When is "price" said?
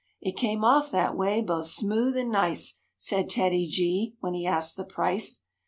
4.83-5.43